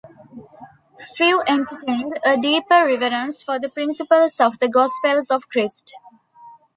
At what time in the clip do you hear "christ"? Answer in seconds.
5.47-5.93